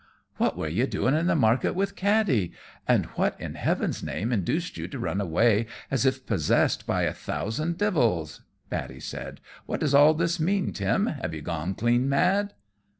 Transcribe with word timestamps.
"What 0.37 0.57
were 0.57 0.67
you 0.67 0.87
doing 0.87 1.13
in 1.13 1.27
the 1.27 1.35
market 1.35 1.75
with 1.75 1.95
Katty? 1.95 2.53
And 2.87 3.05
what, 3.17 3.39
in 3.39 3.53
heaven's 3.53 4.01
name, 4.01 4.31
induced 4.33 4.75
you 4.75 4.87
to 4.87 4.97
run 4.97 5.21
away 5.21 5.67
as 5.91 6.07
if 6.07 6.25
possessed 6.25 6.87
by 6.87 7.03
a 7.03 7.13
thousand 7.13 7.77
devils?" 7.77 8.41
Paddy 8.71 8.99
said. 8.99 9.41
"What 9.67 9.81
does 9.81 9.93
all 9.93 10.15
this 10.15 10.39
mean, 10.39 10.73
Tim? 10.73 11.05
Have 11.05 11.35
you 11.35 11.43
gone 11.43 11.75
clean 11.75 12.09
mad?" 12.09 12.55